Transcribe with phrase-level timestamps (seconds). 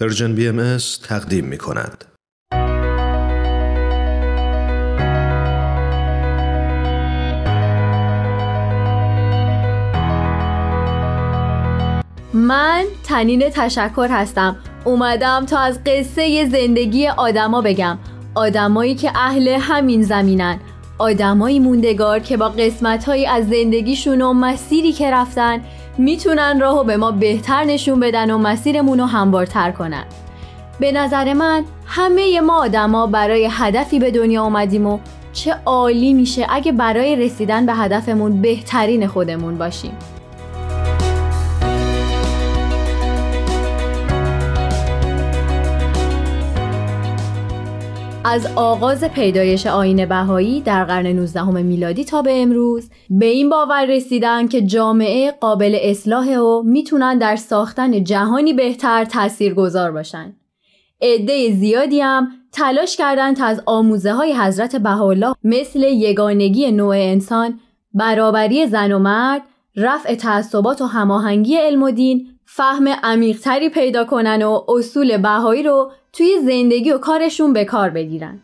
[0.00, 0.76] پرژن بی ام
[1.08, 2.04] تقدیم می کند.
[12.32, 14.56] من تنین تشکر هستم.
[14.84, 17.98] اومدم تا از قصه زندگی آدما بگم.
[18.34, 20.60] آدمایی که اهل همین زمینن.
[20.98, 25.60] آدمایی موندگار که با قسمتهایی از زندگیشون و مسیری که رفتن
[25.98, 30.04] می‌تونن راهو به ما بهتر نشون بدن و مسیرمون رو هموارتر کنن.
[30.80, 34.98] به نظر من همه ما آدما برای هدفی به دنیا اومدیم و
[35.32, 39.92] چه عالی میشه اگه برای رسیدن به هدفمون بهترین خودمون باشیم.
[48.30, 53.84] از آغاز پیدایش آین بهایی در قرن 19 میلادی تا به امروز به این باور
[53.84, 60.36] رسیدن که جامعه قابل اصلاح و می‌تونن در ساختن جهانی بهتر تأثیر گذار باشن.
[61.02, 67.60] عده زیادی هم تلاش کردند تا از آموزه های حضرت بهاءالله مثل یگانگی نوع انسان،
[67.94, 69.42] برابری زن و مرد،
[69.76, 75.90] رفع تعصبات و هماهنگی علم و دین، فهم عمیقتری پیدا کنن و اصول بهایی رو
[76.12, 78.38] توی زندگی و کارشون به کار بگیرن.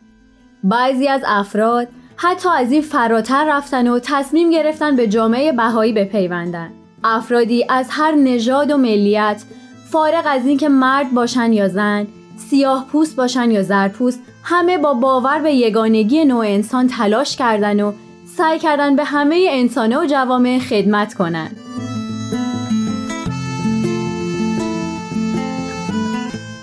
[0.63, 6.71] بعضی از افراد حتی از این فراتر رفتن و تصمیم گرفتن به جامعه بهایی بپیوندن.
[7.03, 9.43] افرادی از هر نژاد و ملیت
[9.91, 15.39] فارغ از اینکه مرد باشن یا زن، سیاه پوست باشن یا زرپوست همه با باور
[15.39, 17.93] به یگانگی نوع انسان تلاش کردن و
[18.37, 21.64] سعی کردن به همه انسانه و جوامع خدمت کنند.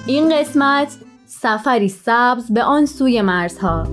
[0.07, 3.87] این قسمت سفری سبز به آن سوی مرزها.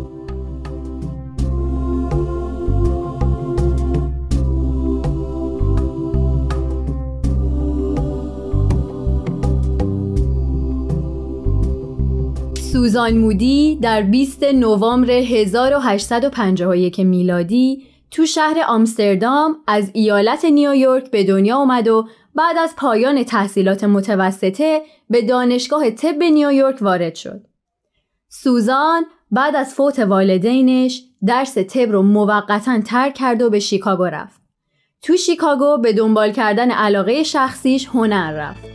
[12.72, 21.56] سوزان مودی در 20 نوامبر 1851 میلادی تو شهر آمستردام از ایالت نیویورک به دنیا
[21.56, 27.46] آمد و بعد از پایان تحصیلات متوسطه به دانشگاه طب نیویورک وارد شد.
[28.30, 34.42] سوزان بعد از فوت والدینش درس طب رو موقتا ترک کرد و به شیکاگو رفت.
[35.02, 38.70] تو شیکاگو به دنبال کردن علاقه شخصیش هنر رفت.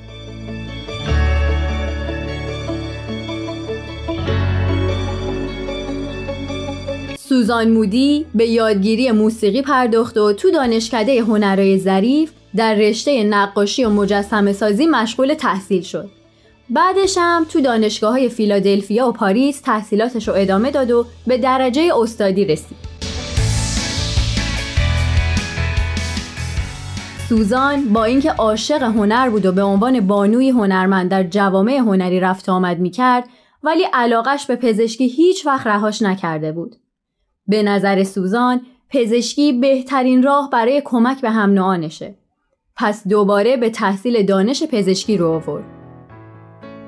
[7.18, 13.90] سوزان مودی به یادگیری موسیقی پرداخت و تو دانشکده هنرهای ظریف در رشته نقاشی و
[13.90, 16.10] مجسمه سازی مشغول تحصیل شد.
[16.70, 21.90] بعدش هم تو دانشگاه های فیلادلفیا و پاریس تحصیلاتش رو ادامه داد و به درجه
[21.96, 22.76] استادی رسید.
[27.28, 32.48] سوزان با اینکه عاشق هنر بود و به عنوان بانوی هنرمند در جوامع هنری رفت
[32.48, 33.28] آمد می‌کرد
[33.62, 36.76] ولی علاقش به پزشکی هیچ وقت رهاش نکرده بود.
[37.46, 38.60] به نظر سوزان
[38.90, 42.14] پزشکی بهترین راه برای کمک به هم نوعانشه.
[42.76, 45.64] پس دوباره به تحصیل دانش پزشکی رو آورد.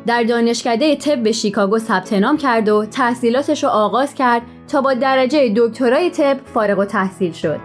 [0.06, 5.52] در دانشکده طب شیکاگو ثبت نام کرد و تحصیلاتش رو آغاز کرد تا با درجه
[5.56, 7.60] دکترای طب فارغ و تحصیل شد.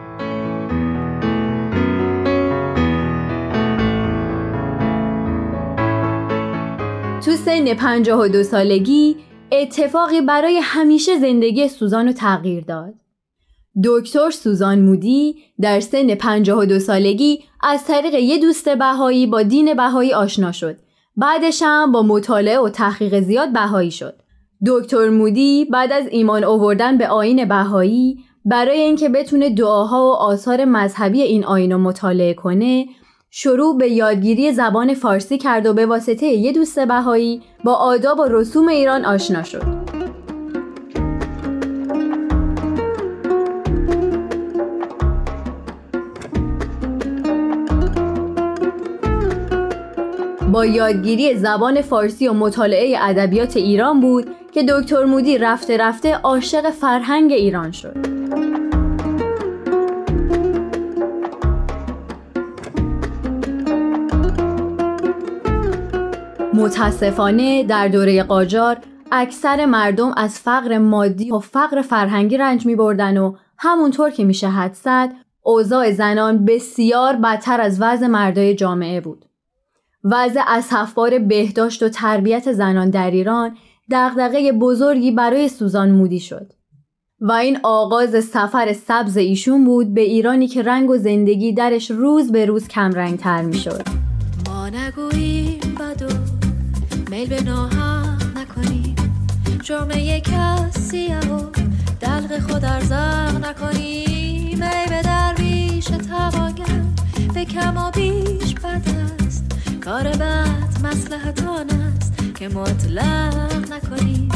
[7.25, 9.15] تو سن 52 سالگی
[9.51, 13.00] اتفاقی برای همیشه زندگی سوزان رو تغییر داد.
[13.83, 20.13] دکتر سوزان مودی در سن 52 سالگی از طریق یه دوست بهایی با دین بهایی
[20.13, 20.77] آشنا شد.
[21.17, 24.13] بعدش هم با مطالعه و تحقیق زیاد بهایی شد.
[24.67, 30.65] دکتر مودی بعد از ایمان آوردن به آین بهایی برای اینکه بتونه دعاها و آثار
[30.65, 32.85] مذهبی این آین رو مطالعه کنه
[33.29, 38.27] شروع به یادگیری زبان فارسی کرد و به واسطه یه دوست بهایی با آداب و
[38.29, 39.80] رسوم ایران آشنا شد.
[50.51, 56.69] با یادگیری زبان فارسی و مطالعه ادبیات ایران بود که دکتر مودی رفته رفته عاشق
[56.69, 57.97] فرهنگ ایران شد.
[66.53, 68.77] متاسفانه در دوره قاجار
[69.11, 74.49] اکثر مردم از فقر مادی و فقر فرهنگی رنج می بردن و همونطور که میشه
[74.49, 75.09] حد زد
[75.43, 79.30] اوضاع زنان بسیار بدتر از وضع مردای جامعه بود.
[80.03, 83.57] وضع اصحفبار بهداشت و تربیت زنان در ایران
[83.91, 86.53] دغدغه بزرگی برای سوزان مودی شد.
[87.21, 92.31] و این آغاز سفر سبز ایشون بود به ایرانی که رنگ و زندگی درش روز
[92.31, 93.81] به روز کم رنگ تر می شد.
[94.47, 96.15] ما نگوییم بدو
[97.11, 98.95] میل به ناحق نکنیم
[99.63, 101.37] جرمه کسی و
[101.99, 106.83] دلق خود ارزاق نکنیم میل به درویش تواگر
[107.33, 109.20] به کم و بیش بد است
[109.85, 114.29] کار بد مسلحتان است که مطلق نکنیم.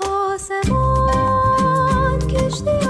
[0.00, 1.38] آسمان
[2.18, 2.82] کشتی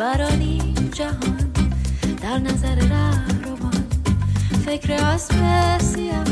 [0.00, 1.52] برانی جهان
[2.22, 2.74] در نظر
[3.44, 3.86] روان
[4.66, 5.34] فکر اسب
[5.78, 6.29] سیه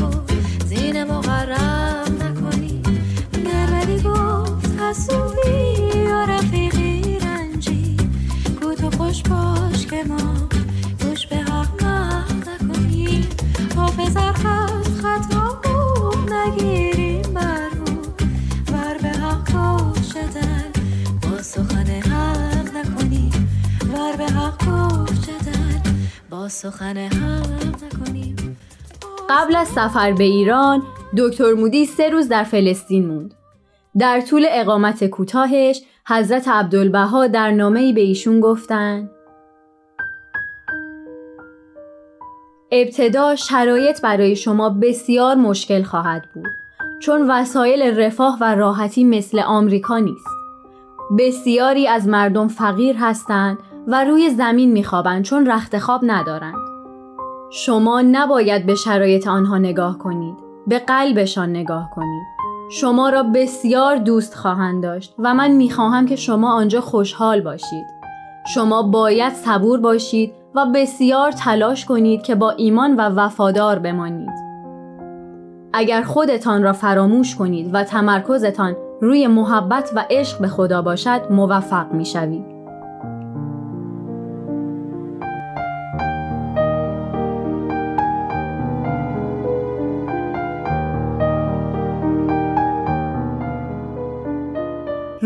[29.29, 30.83] قبل از سفر به ایران
[31.17, 33.38] دکتر مودی سه روز در فلسطین موند.
[33.97, 39.09] در طول اقامت کوتاهش حضرت عبدالبها در نامه‌ای به ایشون گفتند
[42.71, 46.51] ابتدا شرایط برای شما بسیار مشکل خواهد بود
[46.99, 50.27] چون وسایل رفاه و راحتی مثل آمریکا نیست.
[51.19, 53.57] بسیاری از مردم فقیر هستند
[53.87, 56.69] و روی زمین میخوابند چون رخت خواب ندارند.
[57.51, 60.35] شما نباید به شرایط آنها نگاه کنید.
[60.67, 62.38] به قلبشان نگاه کنید.
[62.71, 67.85] شما را بسیار دوست خواهند داشت و من می‌خواهم که شما آنجا خوشحال باشید.
[68.53, 74.29] شما باید صبور باشید و بسیار تلاش کنید که با ایمان و وفادار بمانید.
[75.73, 81.91] اگر خودتان را فراموش کنید و تمرکزتان روی محبت و عشق به خدا باشد موفق
[81.91, 82.05] می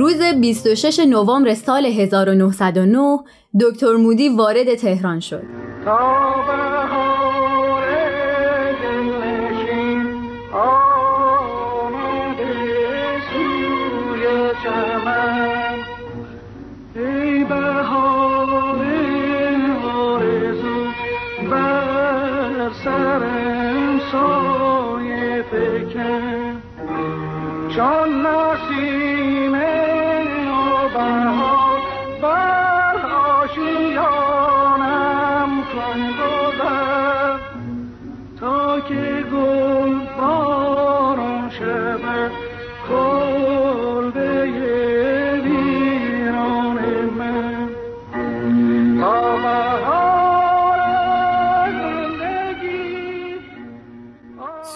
[0.03, 3.19] روز 26 نوامبر سال 1909
[3.61, 5.44] دکتر مودی وارد تهران شد.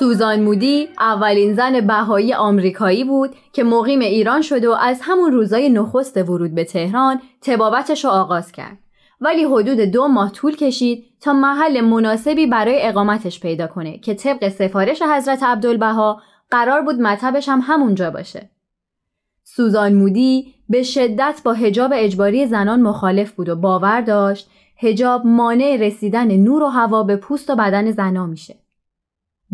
[0.08, 5.70] سوزان مودی اولین زن بهایی آمریکایی بود که مقیم ایران شد و از همون روزای
[5.70, 8.78] نخست ورود به تهران تبابتش رو آغاز کرد.
[9.22, 14.50] ولی حدود دو ماه طول کشید تا محل مناسبی برای اقامتش پیدا کنه که طبق
[14.50, 16.22] سفارش حضرت عبدالبها
[16.52, 18.50] قرار بود مطبش هم همونجا باشه.
[19.44, 25.78] سوزان مودی به شدت با هجاب اجباری زنان مخالف بود و باور داشت هجاب مانع
[25.80, 28.67] رسیدن نور و هوا به پوست و بدن زنا میشه.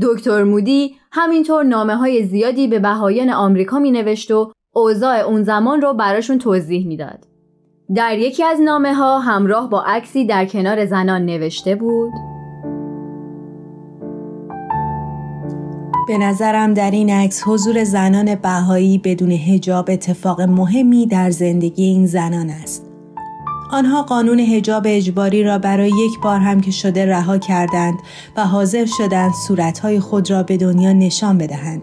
[0.02, 5.82] دکتر مودی همینطور نامه های زیادی به بهایان آمریکا می نوشت و اوضاع اون زمان
[5.82, 7.28] رو براشون توضیح می‌داد.
[7.96, 12.12] در یکی از نامه ها همراه با عکسی در کنار زنان نوشته بود
[16.08, 22.06] به نظرم در این عکس حضور زنان بهایی بدون هجاب اتفاق مهمی در زندگی این
[22.06, 22.83] زنان است.
[23.74, 28.00] آنها قانون هجاب اجباری را برای یک بار هم که شده رها کردند
[28.38, 31.82] و حاضر شدند صورتهای خود را به دنیا نشان بدهند.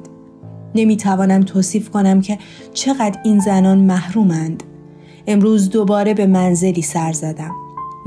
[0.74, 2.38] نمی توانم توصیف کنم که
[2.74, 4.62] چقدر این زنان محرومند.
[5.26, 7.54] امروز دوباره به منزلی سر زدم.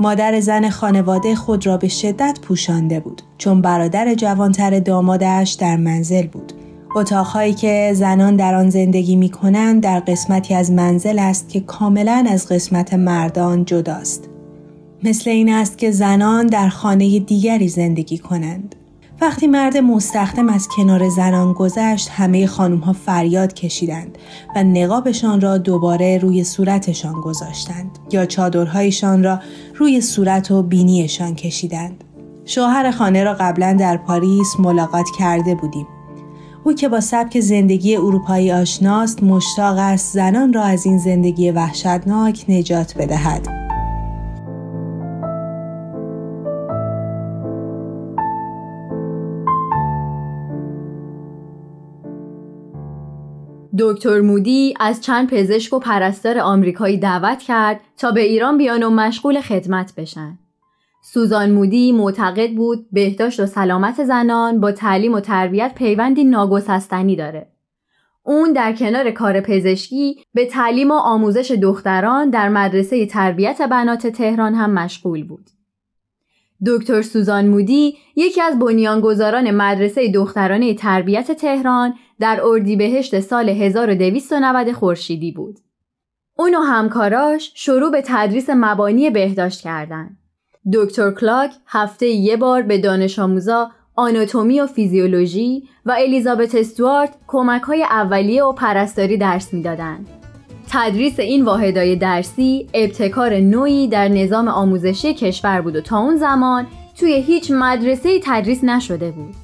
[0.00, 6.26] مادر زن خانواده خود را به شدت پوشانده بود چون برادر جوانتر دامادش در منزل
[6.26, 6.52] بود
[6.96, 12.26] اتاقهایی که زنان در آن زندگی می کنند در قسمتی از منزل است که کاملا
[12.30, 14.28] از قسمت مردان جداست.
[15.04, 18.74] مثل این است که زنان در خانه دیگری زندگی کنند.
[19.20, 24.18] وقتی مرد مستخدم از کنار زنان گذشت همه خانم ها فریاد کشیدند
[24.56, 29.40] و نقابشان را دوباره روی صورتشان گذاشتند یا چادرهایشان را
[29.74, 32.04] روی صورت و بینیشان کشیدند.
[32.44, 35.86] شوهر خانه را قبلا در پاریس ملاقات کرده بودیم.
[36.64, 42.44] او که با سبک زندگی اروپایی آشناست مشتاق است زنان را از این زندگی وحشتناک
[42.48, 43.48] نجات بدهد
[53.78, 58.90] دکتر مودی از چند پزشک و پرستار آمریکایی دعوت کرد تا به ایران بیان و
[58.90, 60.38] مشغول خدمت بشن.
[61.14, 67.46] سوزان مودی معتقد بود بهداشت و سلامت زنان با تعلیم و تربیت پیوندی ناگسستنی داره.
[68.22, 74.54] اون در کنار کار پزشکی به تعلیم و آموزش دختران در مدرسه تربیت بنات تهران
[74.54, 75.50] هم مشغول بود.
[76.66, 85.32] دکتر سوزان مودی یکی از بنیانگذاران مدرسه دخترانه تربیت تهران در اردیبهشت سال 1290 خورشیدی
[85.32, 85.58] بود.
[86.36, 90.23] اون و همکاراش شروع به تدریس مبانی بهداشت کردند.
[90.72, 97.62] دکتر کلاک هفته یه بار به دانش آموزا آناتومی و فیزیولوژی و الیزابت استوارت کمک
[97.62, 100.08] های اولیه و پرستاری درس می‌دادند.
[100.70, 106.66] تدریس این واحدهای درسی ابتکار نوعی در نظام آموزشی کشور بود و تا اون زمان
[106.98, 109.34] توی هیچ مدرسه تدریس نشده بود.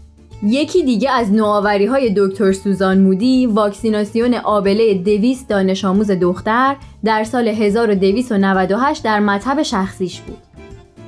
[0.43, 7.25] یکی دیگه از نوآوری های دکتر سوزان مودی واکسیناسیون آبله دویست دانش آموز دختر در
[7.25, 10.50] سال 1298 در مطب شخصیش بود.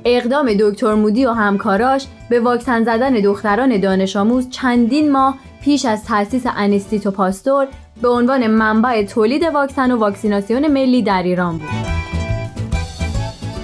[0.05, 6.05] اقدام دکتر مودی و همکاراش به واکسن زدن دختران دانش آموز چندین ماه پیش از
[6.05, 7.69] تأسیس انستیتو پاستور
[8.03, 11.69] به عنوان منبع تولید واکسن و واکسیناسیون ملی در ایران بود.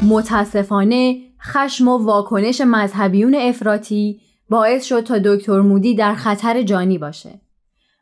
[0.02, 7.40] متاسفانه خشم و واکنش مذهبیون افراطی باعث شد تا دکتر مودی در خطر جانی باشه.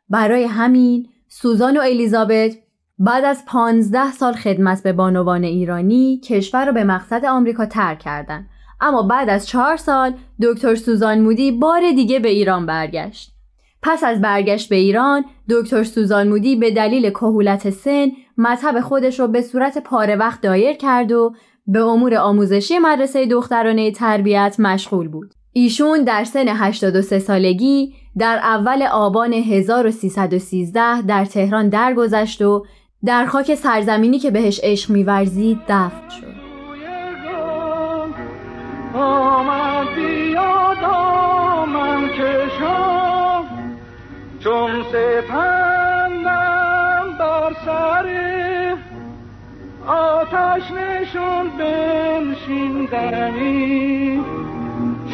[0.09, 2.51] برای همین سوزان و الیزابت
[2.99, 8.49] بعد از 15 سال خدمت به بانوان ایرانی کشور را به مقصد آمریکا ترک کردند.
[8.81, 13.31] اما بعد از چهار سال دکتر سوزان مودی بار دیگه به ایران برگشت.
[13.83, 19.27] پس از برگشت به ایران دکتر سوزان مودی به دلیل کهولت سن مطب خودش رو
[19.27, 21.33] به صورت پاره وقت دایر کرد و
[21.67, 25.33] به امور آموزشی مدرسه دخترانه تربیت مشغول بود.
[25.53, 32.65] ایشون در سن 83 سالگی در اول آبان 1313 در تهران درگذشت و
[33.05, 36.37] در خاک سرزمینی که بهش عشق میورزید دفن شد.
[44.39, 46.27] چون سپندم
[47.19, 48.07] بر سر
[49.87, 52.93] آتش نشون بنشیندنی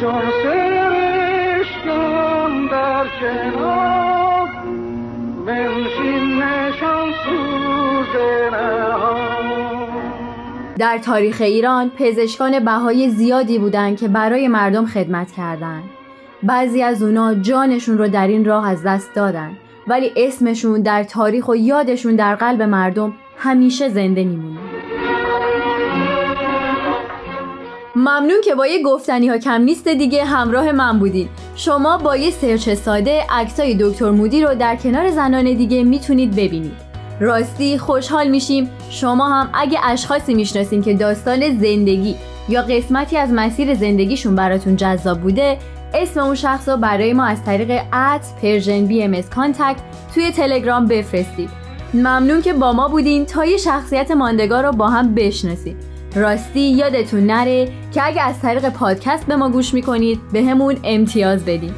[0.00, 1.88] چون سرشتم
[2.68, 4.48] در کنار
[5.46, 6.33] بنشین نشان
[10.78, 15.82] در تاریخ ایران پزشکان بهای زیادی بودند که برای مردم خدمت کردند.
[16.42, 19.50] بعضی از اونا جانشون رو در این راه از دست دادن
[19.86, 24.58] ولی اسمشون در تاریخ و یادشون در قلب مردم همیشه زنده میمونه.
[27.96, 31.28] ممنون که با یه گفتنی ها کم نیست دیگه همراه من بودین.
[31.56, 36.83] شما با یه سرچ ساده عکسای دکتر مودی رو در کنار زنان دیگه می‌تونید ببینید.
[37.20, 38.70] راستی خوشحال میشیم.
[38.90, 42.16] شما هم اگه اشخاصی می‌شناسین که داستان زندگی
[42.48, 45.58] یا قسمتی از مسیر زندگیشون براتون جذاب بوده
[45.94, 49.80] اسم اون شخص رو برای ما از طریق at Persian BM contact
[50.14, 51.50] توی تلگرام بفرستید.
[51.94, 55.76] ممنون که با ما بودین تا یه شخصیت ماندگار رو با هم بشناسید.
[56.14, 61.44] راستی یادتون نره که اگه از طریق پادکست به ما گوش می‌کنید به همون امتیاز
[61.44, 61.72] بدین.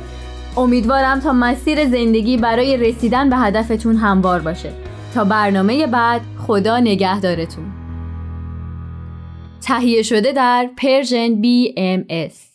[0.56, 4.85] امیدوارم تا مسیر زندگی برای رسیدن به هدفتون هموار باشه.
[5.16, 7.64] تا برنامه بعد خدا نگهدارتون.
[9.62, 12.45] تهیه شده در پرژن BMS